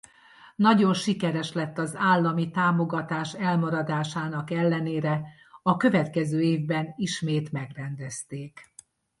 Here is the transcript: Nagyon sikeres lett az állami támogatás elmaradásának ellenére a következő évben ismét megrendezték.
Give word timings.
Nagyon 0.55 0.93
sikeres 0.93 1.53
lett 1.53 1.77
az 1.77 1.95
állami 1.95 2.51
támogatás 2.51 3.33
elmaradásának 3.33 4.51
ellenére 4.51 5.27
a 5.63 5.77
következő 5.77 6.41
évben 6.41 6.93
ismét 6.97 7.51
megrendezték. 7.51 8.71